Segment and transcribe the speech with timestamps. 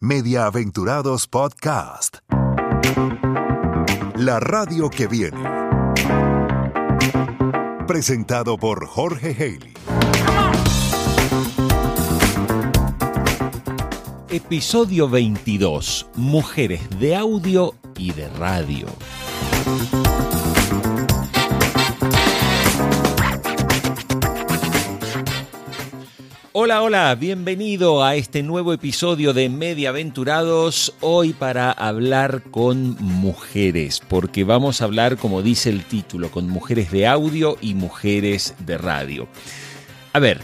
[0.00, 2.18] Mediaaventurados Podcast.
[4.14, 5.42] La radio que viene.
[7.86, 9.72] Presentado por Jorge Haley.
[14.28, 16.06] Episodio 22.
[16.16, 18.86] Mujeres de audio y de radio.
[26.66, 34.42] Hola, hola, bienvenido a este nuevo episodio de Mediaventurados, hoy para hablar con mujeres, porque
[34.42, 39.28] vamos a hablar, como dice el título, con mujeres de audio y mujeres de radio.
[40.12, 40.42] A ver,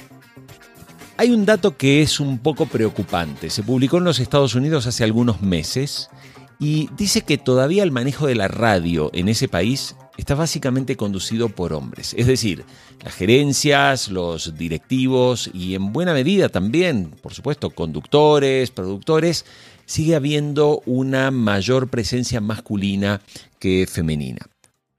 [1.17, 5.03] hay un dato que es un poco preocupante, se publicó en los Estados Unidos hace
[5.03, 6.09] algunos meses
[6.61, 11.49] y dice que todavía el manejo de la radio en ese país está básicamente conducido
[11.49, 12.15] por hombres.
[12.17, 12.65] Es decir,
[13.03, 19.45] las gerencias, los directivos y en buena medida también, por supuesto, conductores, productores,
[19.85, 23.21] sigue habiendo una mayor presencia masculina
[23.59, 24.47] que femenina.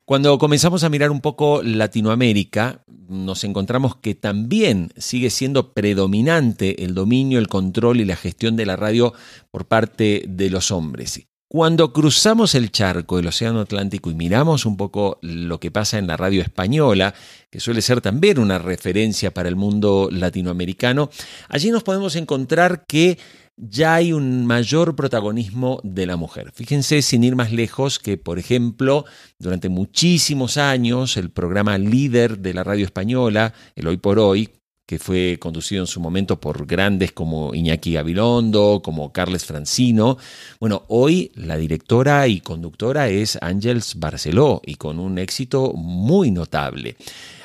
[0.03, 6.93] Cuando comenzamos a mirar un poco Latinoamérica, nos encontramos que también sigue siendo predominante el
[6.93, 9.13] dominio, el control y la gestión de la radio
[9.51, 11.25] por parte de los hombres.
[11.55, 16.07] Cuando cruzamos el charco del Océano Atlántico y miramos un poco lo que pasa en
[16.07, 17.13] la radio española,
[17.51, 21.11] que suele ser también una referencia para el mundo latinoamericano,
[21.49, 23.19] allí nos podemos encontrar que
[23.55, 26.51] ya hay un mayor protagonismo de la mujer.
[26.55, 29.05] Fíjense, sin ir más lejos, que por ejemplo,
[29.37, 34.49] durante muchísimos años, el programa líder de la radio española, el Hoy por Hoy,
[34.93, 40.19] que fue conducido en su momento por grandes como Iñaki Gabilondo, como Carles Francino.
[40.59, 46.95] Bueno, hoy la directora y conductora es Ángels Barceló y con un éxito muy notable.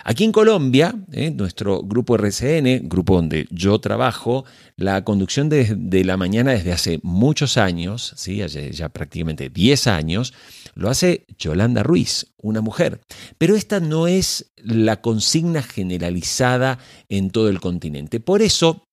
[0.04, 4.44] Aquí en Colombia, eh, nuestro grupo RCN, grupo donde yo trabajo,
[4.76, 8.36] la conducción de, la mañana desde hace muchos años, ¿sí?
[8.36, 10.34] ya, ya prácticamente 10 años,
[10.78, 13.00] lo hace Yolanda Ruiz, una mujer.
[13.36, 18.20] Pero esta no es la consigna generalizada en todo el continente.
[18.20, 18.84] Por eso,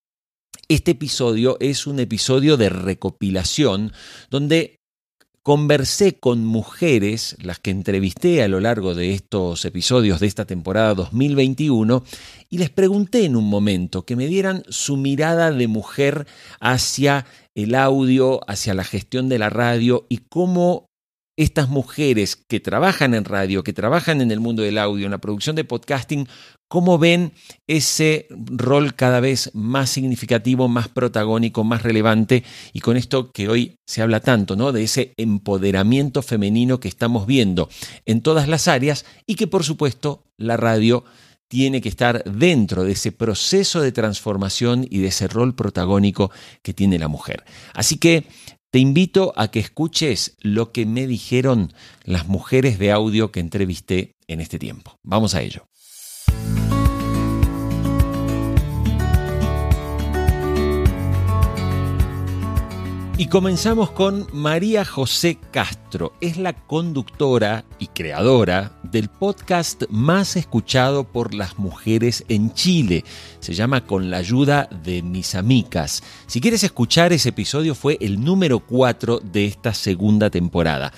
[0.68, 3.94] este episodio es un episodio de recopilación
[4.32, 4.80] donde
[5.44, 10.96] conversé con mujeres, las que entrevisté a lo largo de estos episodios de esta temporada
[10.96, 12.04] 2021,
[12.50, 16.26] y les pregunté en un momento que me dieran su mirada de mujer
[16.60, 20.88] hacia el audio, hacia la gestión de la radio y cómo
[21.38, 25.18] estas mujeres que trabajan en radio, que trabajan en el mundo del audio, en la
[25.18, 26.28] producción de podcasting,
[26.68, 27.34] cómo ven
[27.68, 33.76] ese rol cada vez más significativo, más protagónico, más relevante y con esto que hoy
[33.86, 34.72] se habla tanto, ¿no?
[34.72, 37.70] De ese empoderamiento femenino que estamos viendo
[38.06, 41.04] en todas las áreas y que por supuesto la radio
[41.48, 46.32] tiene que estar dentro de ese proceso de transformación y de ese rol protagónico
[46.64, 47.44] que tiene la mujer.
[47.74, 48.26] Así que
[48.76, 51.72] te invito a que escuches lo que me dijeron
[52.04, 55.00] las mujeres de audio que entrevisté en este tiempo.
[55.02, 55.66] Vamos a ello.
[63.18, 66.12] Y comenzamos con María José Castro.
[66.20, 73.06] Es la conductora y creadora del podcast más escuchado por las mujeres en Chile.
[73.40, 76.04] Se llama Con la ayuda de mis amigas.
[76.28, 80.92] Si quieres escuchar ese episodio fue el número 4 de esta segunda temporada.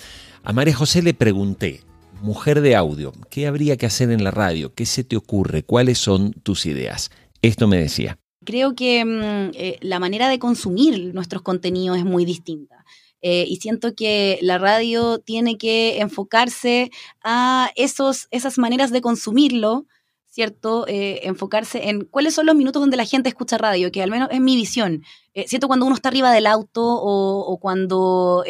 [0.43, 1.83] A María José le pregunté,
[2.23, 4.73] mujer de audio, ¿qué habría que hacer en la radio?
[4.73, 5.61] ¿Qué se te ocurre?
[5.61, 7.11] ¿Cuáles son tus ideas?
[7.43, 8.17] Esto me decía
[8.47, 12.85] creo que mm, eh, la manera de consumir nuestros contenidos es muy distinta.
[13.21, 16.89] Eh, y siento que la radio tiene que enfocarse
[17.21, 19.85] a esos, esas maneras de consumirlo,
[20.27, 20.87] ¿cierto?
[20.87, 24.29] Eh, enfocarse en cuáles son los minutos donde la gente escucha radio, que al menos
[24.31, 25.03] es mi visión.
[25.45, 28.43] siento cuando uno está arriba del auto o cuando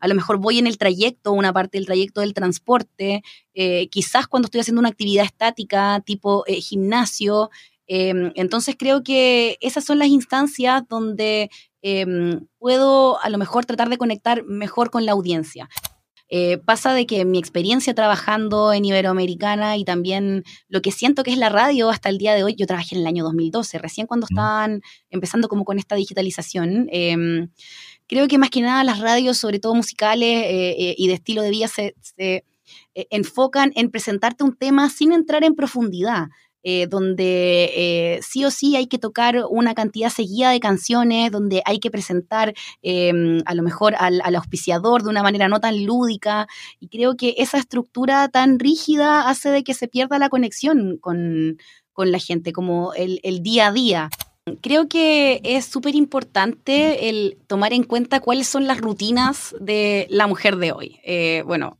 [0.00, 3.22] a lo mejor voy en el trayecto, una parte del trayecto del transporte,
[3.90, 7.50] quizás cuando estoy haciendo una actividad estática tipo gimnasio,
[7.88, 11.50] Em, entonces creo que esas son las instancias donde
[11.80, 15.68] em, puedo a lo mejor tratar de conectar mejor con la audiencia.
[16.30, 21.30] Eh, pasa de que mi experiencia trabajando en Iberoamericana y también lo que siento que
[21.30, 24.06] es la radio hasta el día de hoy, yo trabajé en el año 2012, recién
[24.06, 26.88] cuando estaban empezando como con esta digitalización.
[26.92, 27.48] Em,
[28.06, 31.40] creo que más que nada las radios, sobre todo musicales eh, eh, y de estilo
[31.40, 31.94] de vida, se
[33.10, 36.26] enfocan en presentarte un tema sin entrar en profundidad.
[36.70, 41.62] Eh, donde eh, sí o sí hay que tocar una cantidad seguida de canciones, donde
[41.64, 46.46] hay que presentar em, a lo mejor al, auspiciador de una manera no tan lúdica.
[46.78, 51.56] Y creo que esa estructura tan rígida hace de que se pierda la conexión con,
[51.96, 54.10] la gente, como el, día a día.
[54.60, 60.26] Creo que es súper importante el tomar en cuenta cuáles son las rutinas de la
[60.26, 61.00] mujer de hoy.
[61.02, 61.78] Eh, bueno,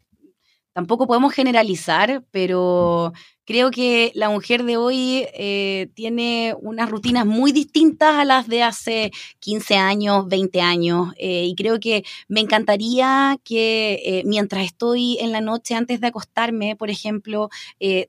[0.78, 3.12] tampoco podemos generalizar, pero
[3.44, 8.62] creo que la mujer de hoy eh, tiene unas rutinas muy distintas a las de
[8.62, 9.10] hace
[9.40, 11.08] 15 años, 20 años.
[11.16, 16.76] Eh, y creo que me encantaría que mientras estoy en la noche antes de acostarme,
[16.76, 17.48] por ejemplo,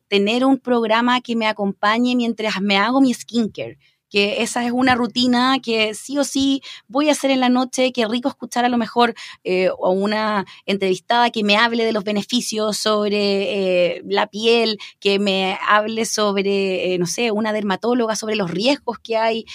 [0.07, 4.95] tener un programa que me acompañe mientras me hago mi skincare que esa es una
[4.95, 8.69] rutina que sí o sí voy a hacer en la noche, qué rico escuchar a
[8.69, 9.13] lo mejor
[9.43, 15.19] eh, a una entrevistada que me hable de los beneficios sobre eh, la piel, que
[15.19, 19.45] me hable sobre, eh, no sé, una dermatóloga, sobre los riesgos que hay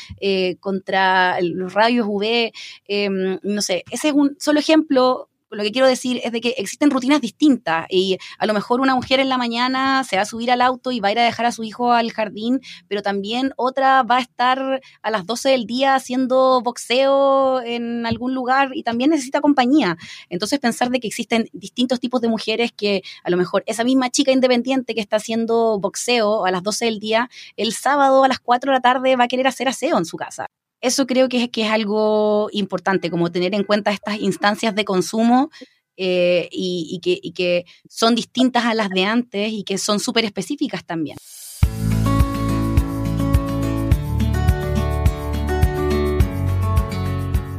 [0.60, 2.52] contra los rayos UV,
[2.86, 6.54] em, no sé, ese es un solo ejemplo lo que quiero decir es de que
[6.58, 10.26] existen rutinas distintas y a lo mejor una mujer en la mañana se va a
[10.26, 13.02] subir al auto y va a ir a dejar a su hijo al jardín, pero
[13.02, 18.70] también otra va a estar a las 12 del día haciendo boxeo en algún lugar
[18.74, 19.96] y también necesita compañía.
[20.28, 24.10] Entonces pensar de que existen distintos tipos de mujeres que a lo mejor esa misma
[24.10, 28.40] chica independiente que está haciendo boxeo a las 12 del día, el sábado a las
[28.40, 30.48] 4 de la tarde va a querer hacer aseo en su casa.
[30.84, 34.84] Eso creo que es, que es algo importante, como tener en cuenta estas instancias de
[34.84, 35.48] consumo
[35.96, 40.26] eh, y, que, y que son distintas a las de antes y que son súper
[40.26, 41.16] específicas también.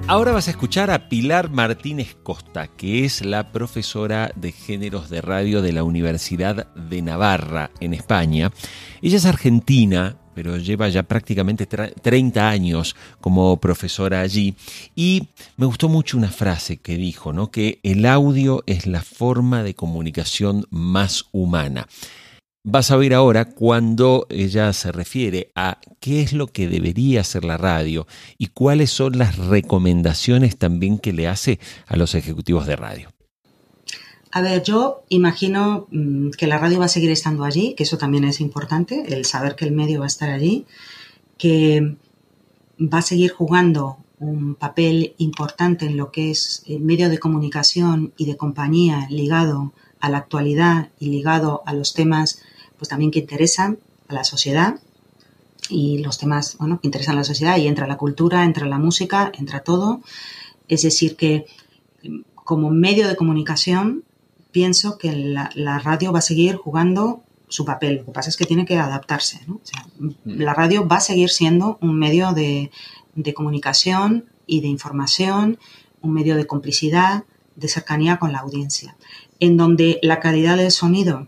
[0.08, 5.22] Ahora vas a escuchar a Pilar Martínez Costa, que es la profesora de géneros de
[5.22, 8.52] radio de la Universidad de Navarra, en España.
[9.02, 14.54] Ella es argentina, pero lleva ya prácticamente 30 años como profesora allí.
[14.96, 17.50] Y me gustó mucho una frase que dijo, ¿no?
[17.50, 21.88] que el audio es la forma de comunicación más humana.
[22.68, 27.46] Vas a oír ahora cuando ella se refiere a qué es lo que debería hacer
[27.46, 28.08] la radio
[28.40, 33.15] y cuáles son las recomendaciones también que le hace a los ejecutivos de radio.
[34.36, 37.98] A ver, yo imagino mm, que la radio va a seguir estando allí, que eso
[37.98, 40.66] también es importante, el saber que el medio va a estar allí,
[41.38, 41.96] que
[42.78, 48.12] va a seguir jugando un papel importante en lo que es el medio de comunicación
[48.18, 49.72] y de compañía ligado
[50.02, 52.42] a la actualidad y ligado a los temas
[52.78, 53.80] pues también que interesan
[54.10, 54.82] a la sociedad
[55.70, 58.80] y los temas bueno, que interesan a la sociedad y entra la cultura, entra la
[58.80, 60.02] música, entra todo.
[60.68, 61.46] Es decir, que
[62.34, 64.04] como medio de comunicación
[64.56, 67.98] pienso que la, radio va a seguir jugando su papel.
[67.98, 69.42] Lo que pasa es que tiene que adaptarse.
[69.48, 70.10] Mm.
[70.24, 72.72] la radio va a seguir siendo un medio de,
[73.16, 75.60] de comunicación y de información,
[76.00, 77.26] un medio de complicidad,
[77.58, 78.96] de cercanía con la audiencia,
[79.42, 81.28] en donde la calidad del sonido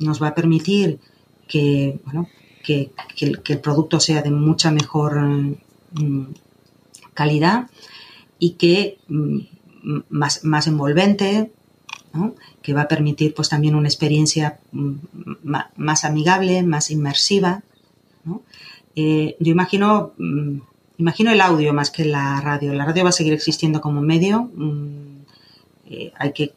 [0.00, 0.98] nos va a permitir
[1.46, 2.26] que, bueno,
[2.64, 2.90] que,
[3.20, 5.20] el, producto sea de mucha mejor
[5.92, 6.26] mm,
[7.14, 7.70] calidad
[8.40, 9.38] y que mm,
[10.08, 11.52] más, más envolvente,
[12.62, 14.94] que va a permitir pues también una experiencia mm,
[15.76, 17.62] más amigable, más inmersiva.
[18.96, 20.12] Eh, yo imagino,
[20.98, 22.72] imagino el audio más que la radio.
[22.74, 24.50] La radio va a seguir existiendo como medio.
[25.86, 26.52] Eh, hay que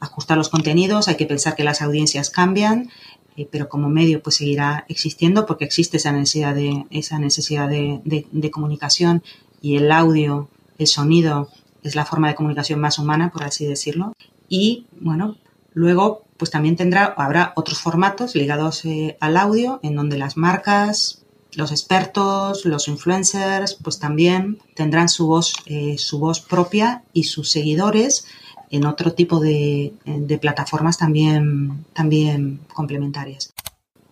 [0.00, 2.90] ajustar los contenidos, hay que pensar que las audiencias cambian,
[3.36, 8.50] eh, pero como medio pues seguirá existiendo porque existe esa necesidad de, esa necesidad de,
[8.52, 9.22] comunicación
[9.60, 10.48] y el audio,
[10.78, 11.48] el sonido
[11.82, 14.14] es la forma de comunicación más humana, por así decirlo.
[14.48, 15.36] Y bueno,
[15.72, 21.24] luego pues también tendrá, habrá otros formatos ligados eh, al audio en donde las marcas,
[21.56, 27.50] los expertos, los influencers, pues también tendrán su voz, eh, su voz propia y sus
[27.50, 28.26] seguidores
[28.70, 29.92] en otro tipo de,
[30.40, 33.52] plataformas también, también complementarias.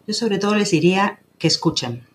[0.07, 2.07] Yo sobre todo les diría que escuchen,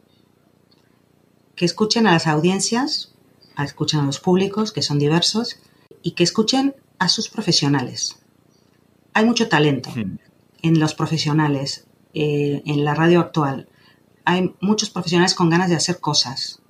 [1.55, 3.13] que escuchen a las audiencias,
[3.57, 5.59] escuchen a los públicos, que son diversos,
[6.01, 8.19] y que escuchen a sus profesionales.
[9.13, 10.17] Hay mucho talento hmm.
[10.61, 13.69] en los profesionales, eh, en la radio actual.
[14.25, 16.61] Hay muchos profesionales con ganas de hacer cosas,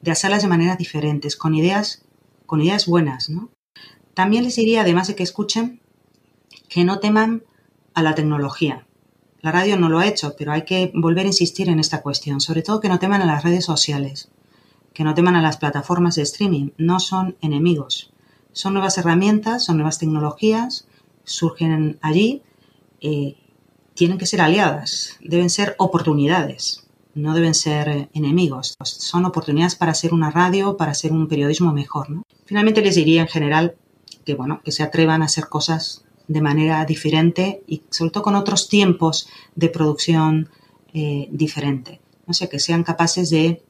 [0.00, 2.04] de hacerlas de maneras diferentes, con ideas,
[2.46, 3.50] con ideas buenas, ¿no?
[4.14, 5.80] También les diría, además de que escuchen,
[6.68, 7.44] que no teman
[7.94, 8.86] a la tecnología.
[9.40, 12.40] La radio no lo ha hecho, pero hay que volver a insistir en esta cuestión.
[12.40, 14.30] Sobre todo que no teman a las redes sociales,
[14.94, 16.70] que no teman a las plataformas de streaming.
[16.78, 18.11] No son enemigos.
[18.52, 20.86] Son nuevas herramientas, son nuevas tecnologías,
[21.24, 22.42] surgen allí,
[23.00, 23.36] eh,
[23.94, 28.76] tienen que ser aliadas, deben ser oportunidades, no deben ser enemigos.
[28.82, 32.08] Son oportunidades para hacer una radio, para hacer un periodismo mejor.
[32.44, 33.76] Finalmente les diría en general
[34.24, 38.36] que, bueno, que se atrevan a hacer cosas de manera diferente y sobre todo con
[38.36, 40.48] otros tiempos de producción
[40.94, 42.00] eh, diferente.
[42.26, 43.62] No sé, que sean capaces de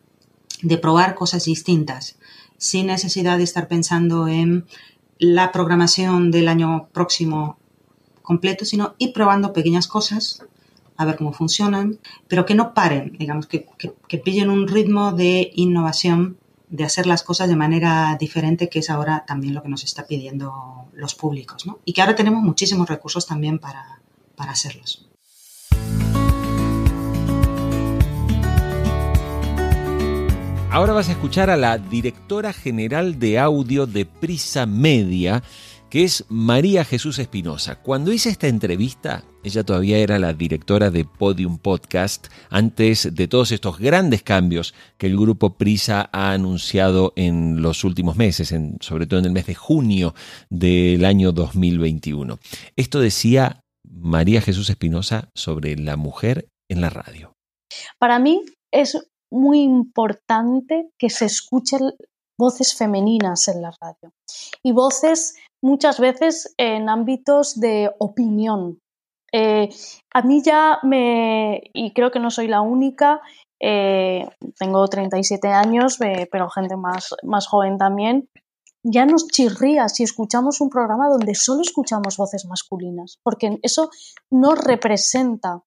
[0.63, 2.17] de probar cosas distintas,
[2.63, 4.67] sin necesidad de estar pensando en
[5.19, 7.59] la programación del año próximo
[8.23, 10.45] completo, sino ir probando pequeñas cosas,
[10.97, 13.67] a ver cómo funcionan, pero que no paren, digamos, que,
[14.07, 16.39] que, pillen un ritmo de innovación,
[16.69, 20.07] de hacer las cosas de manera diferente, que es ahora también lo que nos está
[20.07, 21.81] pidiendo los públicos, ¿no?
[21.85, 24.01] Y que ahora tenemos muchísimos recursos también para,
[24.37, 25.09] para hacerlos.
[30.73, 35.43] Ahora vas a escuchar a la directora general de audio de Prisa Media,
[35.91, 37.83] que es María Jesús Espinosa.
[37.83, 43.53] Cuando hice esta entrevista, ella todavía era la directora de Podium Podcast, antes de todos
[43.53, 49.21] estos grandes cambios que el grupo Prisa ha anunciado en los últimos meses, sobre todo
[49.21, 50.15] en el mes de junio
[50.49, 52.39] del año 2021.
[52.77, 57.35] Esto decía María Jesús Espinosa sobre la mujer en la radio.
[57.99, 58.97] Para mí es
[59.33, 61.81] muy importante que se escuchen
[62.39, 64.13] voces femeninas en la radio
[64.63, 68.79] y voces muchas veces en ámbitos de opinión.
[69.33, 69.69] Eh,
[70.13, 73.21] a mí ya me, y creo que no soy la única,
[73.61, 75.99] eh, tengo 37 años,
[76.31, 78.29] pero gente más, más joven también,
[78.85, 83.91] ya nos chirría si escuchamos un programa donde solo escuchamos voces masculinas, porque eso
[84.31, 85.63] no representa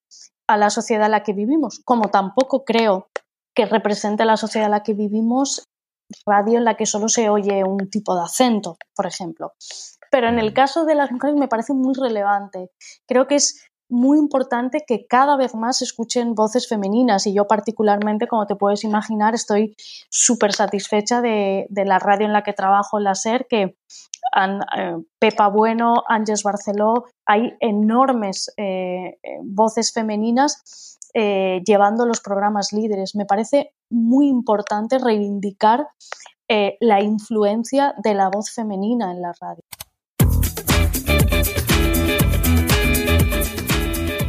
[0.48, 3.08] a la sociedad en la que vivimos, como tampoco creo
[3.56, 5.64] que represente la sociedad en la que vivimos,
[6.26, 9.54] radio en la que solo se oye un tipo de acento, por ejemplo.
[10.12, 12.72] Pero en el caso de las mujeres me parece muy relevante.
[13.08, 17.46] Creo que es muy importante que cada vez más se escuchen voces femeninas y yo
[17.48, 19.76] particularmente, como te puedes imaginar, estoy
[20.10, 26.04] súper satisfecha de, la radio en la que trabajo, la SER, que eh, Pepa Bueno,
[26.08, 33.16] Ángeles Barceló, hay enormes eh, eh, voces femeninas eh, llevando los programas líderes.
[33.16, 35.88] Me parece muy importante reivindicar
[36.50, 39.64] eh, la influencia de la voz femenina en la radio.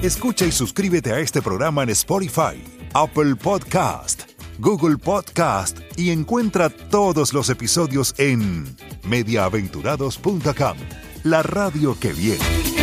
[0.00, 2.62] Escucha y suscríbete a este programa en Spotify,
[2.94, 10.76] Apple Podcast, Google Podcast y encuentra todos los episodios en mediaaventurados.com,
[11.24, 12.75] la radio que viene.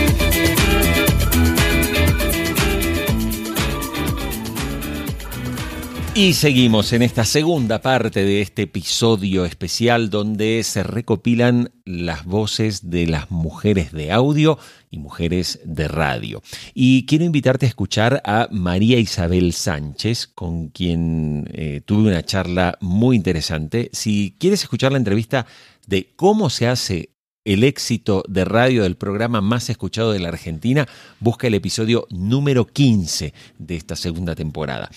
[6.15, 12.91] Y seguimos en esta segunda parte de este episodio especial donde se recopilan las voces
[12.91, 14.60] de las mujeres de audio
[14.91, 16.43] y mujeres de radio.
[16.75, 22.77] Y quiero invitarte a escuchar a María Isabel Sánchez, con quien eh, tuve una charla
[22.79, 23.89] muy interesante.
[23.91, 25.48] Si quieres escuchar la entrevista
[25.88, 27.12] de cómo se hace
[27.45, 30.88] el éxito de radio del programa más escuchado de la Argentina,
[31.19, 34.89] busca el episodio número 15 de esta segunda temporada.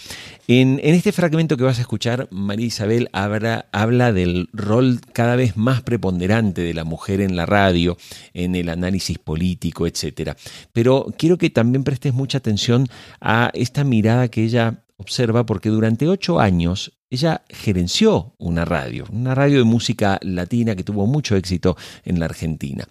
[0.46, 5.56] En, este fragmento que vas a escuchar, María Isabel habla, habla del rol cada vez
[5.56, 7.96] más preponderante de la mujer en la radio,
[8.32, 10.36] en el análisis político, etc.
[10.72, 12.86] Pero quiero que también prestes mucha atención
[13.20, 19.34] a esta mirada que ella observa porque durante ocho años ella gerenció una radio, una
[19.34, 22.86] radio de música latina que tuvo mucho éxito en la Argentina.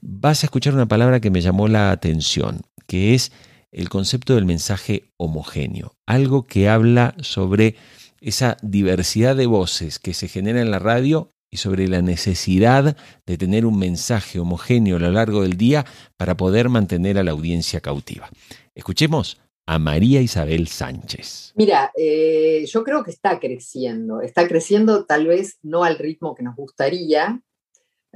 [0.00, 3.32] Vas a escuchar una palabra que me llamó la atención, que es
[3.72, 7.76] el concepto del mensaje homogéneo, algo que habla sobre
[8.20, 12.96] esa diversidad de voces que se genera en la radio y sobre la necesidad
[13.26, 15.84] de tener un mensaje homogéneo a lo largo del día
[16.16, 18.30] para poder mantener a la audiencia cautiva.
[18.74, 21.52] Escuchemos a María Isabel Sánchez?
[21.56, 26.44] Mira, eh, yo creo que está creciendo, está creciendo tal vez no al ritmo que
[26.44, 27.42] nos gustaría,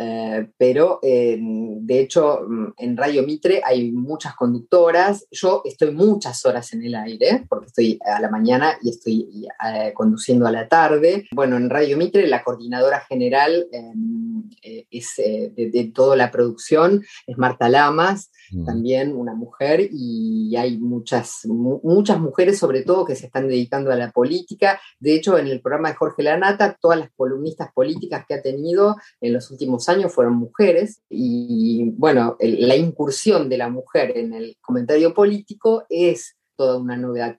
[0.03, 5.27] eh, pero de hecho mm, en Radio Mitre hay muchas conductoras.
[5.31, 9.93] Yo estoy muchas horas en el aire, porque estoy a la mañana y estoy eh,
[9.93, 11.29] conduciendo a la tarde.
[11.33, 17.37] Bueno, en Radio Mitre la coordinadora general em, eh, es, de, toda la producción es
[17.37, 18.65] Marta Lamas, mm.
[18.65, 23.97] también una mujer, y hay muchas, muchas mujeres sobre todo que se están dedicando a
[23.97, 24.81] la política.
[24.99, 28.97] De hecho, en el programa de Jorge Lanata, todas las columnistas políticas que ha tenido
[29.21, 34.57] en los últimos años fueron mujeres y bueno, la incursión de la mujer en el
[34.61, 37.39] comentario político es toda una novedad.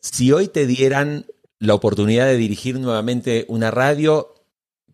[0.00, 1.26] Si hoy te dieran
[1.58, 4.34] la oportunidad de dirigir nuevamente una radio,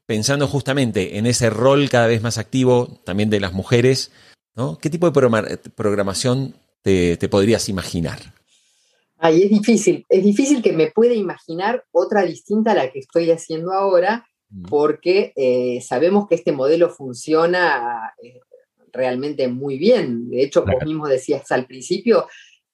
[0.07, 4.11] pensando justamente en ese rol cada vez más activo también de las mujeres,
[4.55, 4.79] ¿no?
[4.79, 8.19] ¿qué tipo de programación te, te podrías imaginar?
[9.17, 13.31] Ay, es difícil, es difícil que me pueda imaginar otra distinta a la que estoy
[13.33, 14.29] haciendo ahora.
[14.69, 18.41] Porque eh, sabemos que este modelo funciona eh,
[18.93, 20.31] realmente muy bien.
[20.31, 22.27] De hecho, vos mismo decías al principio,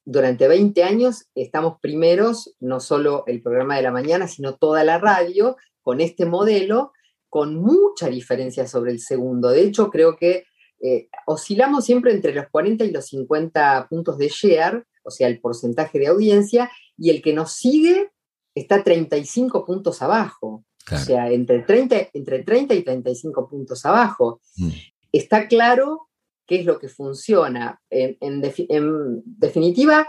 [0.05, 4.99] durante 20 años estamos primeros, no solo el programa de la mañana, sino toda la
[4.99, 6.93] radio, con este modelo,
[7.29, 9.51] con mucha diferencia sobre el segundo.
[9.51, 10.45] De hecho, creo que
[10.81, 15.41] eh, oscilamos siempre entre los 40 y los 50 puntos de share, o sea, el
[15.41, 18.11] porcentaje de audiencia, y el que nos sigue
[18.55, 20.65] está 35 puntos abajo.
[20.93, 24.41] O sea, entre 30, entre 30 y 35 puntos abajo.
[24.57, 24.71] Mm.
[25.13, 26.09] Está claro
[26.47, 27.81] qué es lo que funciona.
[27.91, 30.09] En, definitiva,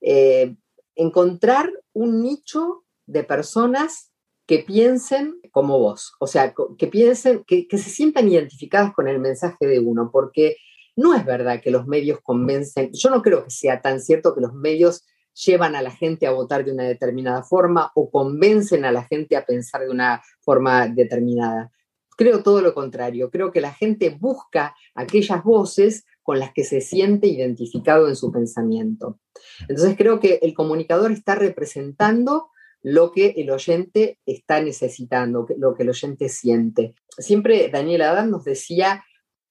[0.00, 0.56] eh,
[0.94, 4.12] encontrar un nicho de personas
[4.46, 9.18] que piensen como vos, o sea, que piensen, que, que, se sientan identificadas con el
[9.18, 10.56] mensaje de uno, porque
[10.96, 14.40] no es verdad que los medios convencen, yo no creo que sea tan cierto que
[14.40, 15.04] los medios
[15.46, 19.36] llevan a la gente a votar de una determinada forma o convencen a la gente
[19.36, 21.70] a pensar de una forma determinada.
[22.16, 26.80] Creo todo lo contrario, creo que la gente busca aquellas voces con las que se
[26.80, 29.20] siente identificado en su pensamiento.
[29.68, 32.50] Entonces creo que el comunicador está representando
[32.82, 36.94] lo que el oyente está necesitando, lo que el oyente siente.
[37.16, 39.04] Siempre Daniel Adán nos decía,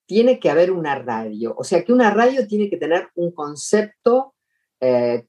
[0.05, 4.33] tiene que haber una radio, o sea que una radio tiene que tener un concepto
[4.79, 5.25] eh,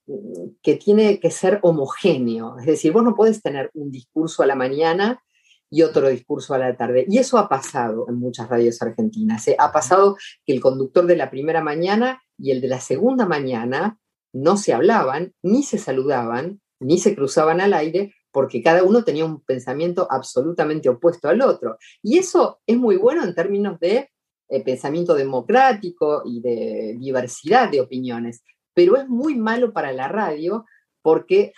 [0.63, 4.55] que tiene que ser homogéneo, es decir, vos no puedes tener un discurso a la
[4.55, 5.23] mañana
[5.71, 7.05] y otro discurso a la tarde.
[7.09, 9.47] Y eso ha pasado en muchas radios argentinas.
[9.49, 9.57] ¿eh?
[9.59, 13.99] Ha pasado que el conductor de la primera mañana y el de la segunda mañana
[14.33, 19.25] no se hablaban, ni se saludaban, ni se cruzaban al aire, porque cada uno tenía
[19.25, 21.79] un pensamiento absolutamente opuesto al otro.
[22.03, 24.11] Y eso es muy bueno en términos de
[24.51, 28.43] eh, pensamiento democrático y de diversidad de opiniones,
[28.79, 30.65] pero es muy malo para la radio
[31.03, 31.53] porque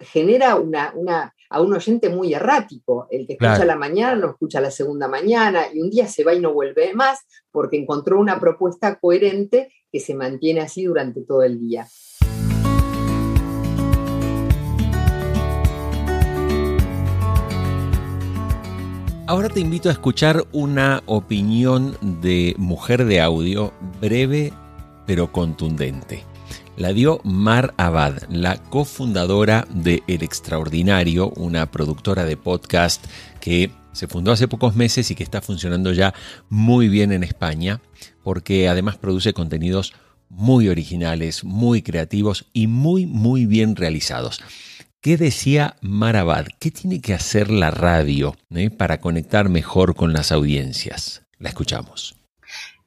[0.00, 3.06] genera una, una, a un oyente muy errático.
[3.12, 6.34] El que escucha la mañana no escucha la segunda mañana y un día se va
[6.34, 7.20] y no vuelve más
[7.52, 11.86] porque encontró una propuesta coherente que se mantiene así durante todo el día.
[19.28, 24.52] Ahora te invito a escuchar una opinión de mujer de audio breve
[25.06, 26.24] pero contundente
[26.76, 33.04] la dio Mar Abad, la cofundadora de El Extraordinario, una productora de podcast
[33.40, 36.12] que se fundó hace pocos meses y que está funcionando ya
[36.50, 37.80] muy bien en España,
[38.22, 39.94] porque además produce contenidos
[40.28, 44.40] muy originales, muy creativos y muy, muy bien realizados.
[45.00, 46.46] ¿Qué decía Mar Abad?
[46.58, 51.22] ¿Qué tiene que hacer la radio eh, para conectar mejor con las audiencias?
[51.38, 52.16] La escuchamos.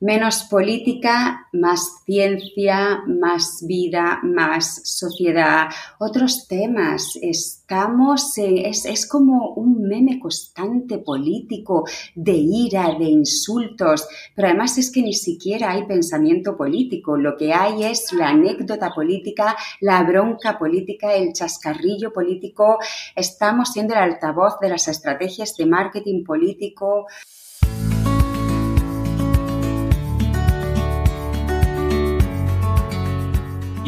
[0.01, 5.67] Menos política, más ciencia, más vida, más sociedad,
[5.99, 7.19] otros temas.
[7.21, 11.83] Estamos, es, es como un meme constante político
[12.15, 17.17] de ira, de insultos, pero además es que ni siquiera hay pensamiento político.
[17.17, 22.77] Lo que hay es la anécdota política, la bronca política, el chascarrillo político.
[23.17, 27.07] Estamos siendo el altavoz de las estrategias de marketing político.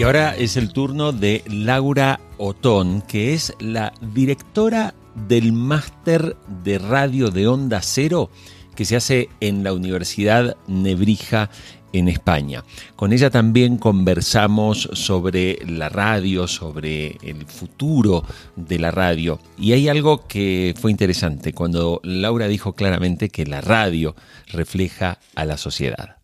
[0.02, 4.96] Y ahora es el turno de Laura Otón, que es la directora
[5.28, 8.32] del máster de radio de Onda Cero
[8.76, 11.52] que se hace en la Universidad Nebrija
[11.94, 12.64] en España.
[12.96, 18.24] Con ella también conversamos sobre la radio, sobre el futuro
[18.56, 19.40] de la radio.
[19.60, 24.16] Y hay algo que fue interesante cuando Laura dijo claramente que la radio
[24.52, 26.21] refleja a la sociedad.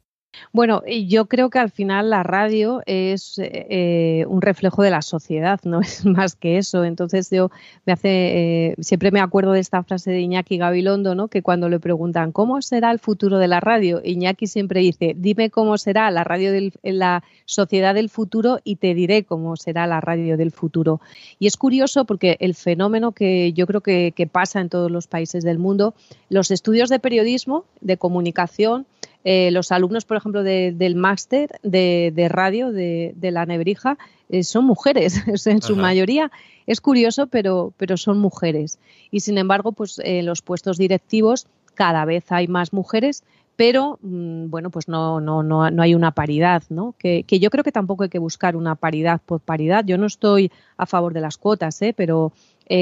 [0.53, 5.59] Bueno, yo creo que al final la radio es eh, un reflejo de la sociedad,
[5.63, 6.83] no es más que eso.
[6.83, 7.51] Entonces yo
[7.85, 11.27] me hace, eh, siempre me acuerdo de esta frase de Iñaki Gabilondo, ¿no?
[11.27, 15.49] Que cuando le preguntan cómo será el futuro de la radio, Iñaki siempre dice, dime
[15.49, 20.01] cómo será la radio de la sociedad del futuro y te diré cómo será la
[20.01, 21.01] radio del futuro.
[21.39, 25.43] Y es curioso porque el fenómeno que yo creo que pasa en todos los países
[25.43, 25.93] del mundo,
[26.29, 28.85] los estudios de periodismo, de comunicación,
[29.23, 33.97] eh, los alumnos, por ejemplo, del máster de, radio de, la Nebrija
[34.29, 36.31] eh, son mujeres, en su mayoría.
[36.65, 38.79] Es curioso, pero, pero son mujeres.
[39.11, 43.23] Y sin embargo, pues en los puestos directivos cada vez hay más mujeres,
[43.55, 46.95] pero mm, bueno, pues no, no, no, no hay una paridad, ¿no?
[46.97, 49.83] Que, yo creo que tampoco hay que buscar una paridad por paridad.
[49.85, 51.93] Yo no estoy a favor de las cuotas, ¿eh?
[51.95, 52.31] pero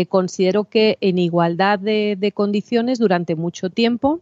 [0.09, 4.19] considero que en igualdad de condiciones durante mucho tiempo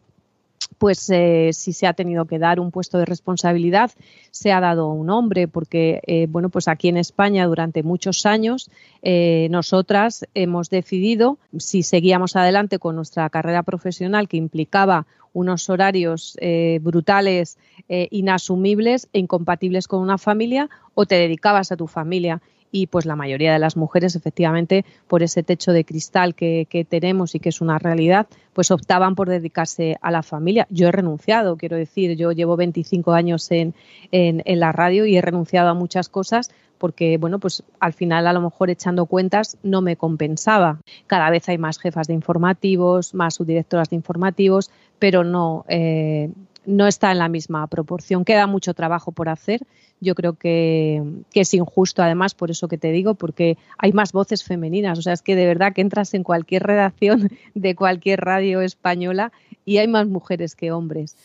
[0.77, 3.91] pues eh, si se ha tenido que dar un puesto de responsabilidad,
[4.31, 8.69] se ha dado un hombre, porque eh, bueno, pues aquí en España durante muchos años
[9.01, 15.05] eh, nosotras hemos decidido si seguíamos adelante con nuestra carrera profesional que implicaba
[15.35, 16.37] unos horarios
[16.81, 17.57] brutales,
[17.87, 22.39] inasumibles e incompatibles con una familia, o te dedicabas a tu familia
[22.73, 27.35] y pues la mayoría de las mujeres efectivamente por ese techo de cristal que, tenemos
[27.35, 30.65] y que es una realidad pues optaban por dedicarse a la familia.
[30.69, 33.75] Yo he renunciado, quiero decir, yo llevo 25 años en,
[34.11, 38.33] en, la radio y he renunciado a muchas cosas porque, bueno, pues al final a
[38.33, 40.79] lo mejor echando cuentas no me compensaba.
[41.05, 46.31] Cada vez hay más jefas de informativos, más subdirectoras de informativos, pero no, eh,
[46.65, 48.25] no está en la misma proporción.
[48.25, 49.61] Queda mucho trabajo por hacer.
[50.03, 51.01] Yo creo que,
[51.33, 54.99] es injusto, además, por eso que te digo, porque hay más voces femeninas.
[54.99, 59.31] O sea, es que de verdad que entras en cualquier redacción de cualquier radio española
[59.63, 61.15] y hay más mujeres que hombres.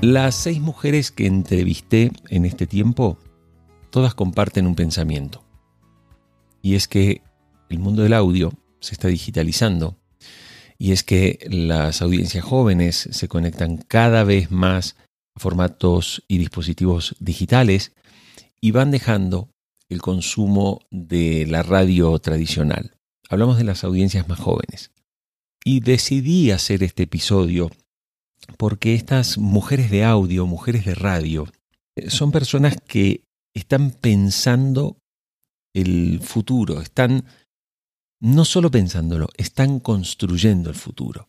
[0.00, 3.18] Las seis mujeres que entrevisté en este tiempo,
[3.90, 5.42] todas comparten un pensamiento.
[6.62, 7.22] Y es que
[7.68, 9.96] el mundo del audio se está digitalizando
[10.78, 14.96] y es que las audiencias jóvenes se conectan cada vez más
[15.34, 17.92] a formatos y dispositivos digitales
[18.60, 19.50] y van dejando
[19.88, 22.96] el consumo de la radio tradicional.
[23.28, 24.90] Hablamos de las audiencias más jóvenes.
[25.64, 27.70] Y decidí hacer este episodio
[28.56, 31.46] porque estas mujeres de audio, mujeres de radio,
[32.08, 34.98] son personas que están pensando
[35.74, 37.24] el futuro, están
[38.20, 41.28] no solo pensándolo, están construyendo el futuro.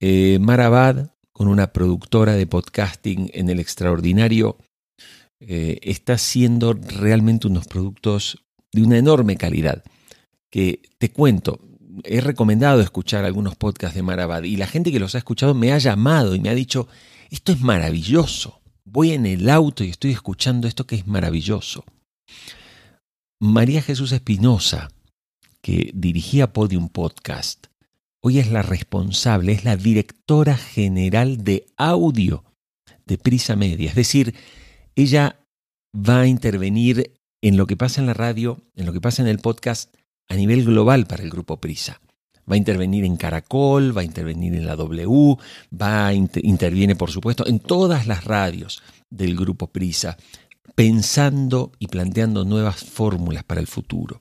[0.00, 4.58] Eh, Marabad, con una productora de podcasting en el extraordinario,
[5.40, 9.84] eh, está haciendo realmente unos productos de una enorme calidad.
[10.50, 11.60] Que te cuento,
[12.04, 15.72] he recomendado escuchar algunos podcasts de Marabad y la gente que los ha escuchado me
[15.72, 16.88] ha llamado y me ha dicho,
[17.30, 18.60] esto es maravilloso.
[18.84, 21.84] Voy en el auto y estoy escuchando esto que es maravilloso.
[23.40, 24.88] María Jesús Espinosa,
[25.66, 27.66] que dirigía Podium Podcast,
[28.20, 32.44] hoy es la responsable, es la directora general de audio
[33.04, 33.88] de Prisa Media.
[33.88, 34.36] Es decir,
[34.94, 35.40] ella
[35.92, 39.28] va a intervenir en lo que pasa en la radio, en lo que pasa en
[39.28, 39.92] el podcast
[40.28, 42.00] a nivel global para el grupo Prisa.
[42.48, 45.36] Va a intervenir en Caracol, va a intervenir en la W,
[45.74, 50.16] va a interviene por supuesto en todas las radios del grupo Prisa,
[50.76, 54.20] pensando y planteando nuevas fórmulas para el futuro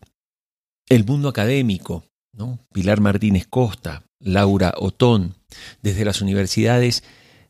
[0.87, 2.59] el mundo académico, ¿no?
[2.73, 5.35] Pilar Martínez Costa, Laura Otón,
[5.81, 7.03] desde las universidades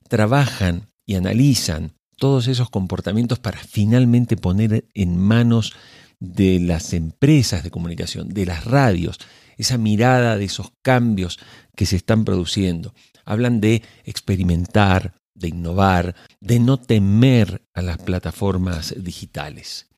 [0.07, 5.73] trabajan y analizan todos esos comportamientos para finalmente poner en manos
[6.19, 9.19] de las empresas de comunicación, de las radios,
[9.57, 11.39] esa mirada de esos cambios
[11.75, 12.93] que se están produciendo.
[13.25, 19.89] Hablan de experimentar, de innovar, de no temer a las plataformas digitales.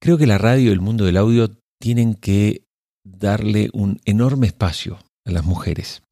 [0.00, 1.50] Creo que la radio y el mundo del audio
[1.80, 2.62] tienen que
[3.04, 6.02] darle un enorme espacio a las mujeres.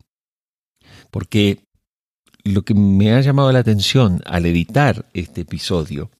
[1.10, 1.62] Porque
[2.42, 6.10] lo que me ha llamado la atención al editar este episodio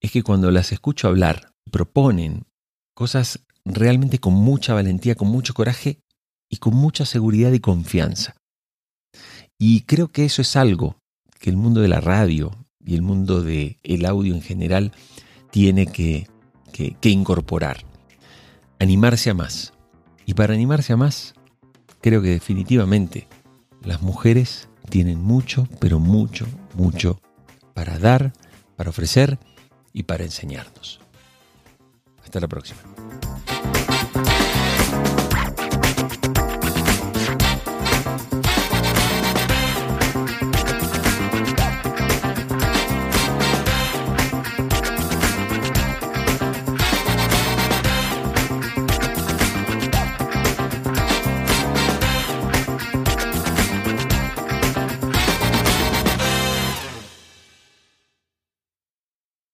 [0.00, 2.42] es que cuando las escucho hablar, proponen
[2.94, 6.00] cosas realmente con mucha valentía, con mucho coraje
[6.50, 8.36] y con mucha seguridad y confianza.
[9.58, 10.96] Y creo que eso es algo
[11.38, 12.50] que el mundo de la radio
[12.84, 14.92] y el mundo del el audio en general
[15.52, 16.26] tiene que
[17.02, 17.91] incorporar
[18.82, 19.72] animarse a más.
[20.26, 21.34] Y para animarse a más,
[22.00, 23.28] creo que definitivamente
[23.82, 27.20] las mujeres tienen mucho, pero mucho, mucho
[27.74, 28.32] para dar,
[28.76, 29.38] para ofrecer
[29.92, 31.00] y para enseñarnos.
[32.24, 32.80] Hasta la próxima.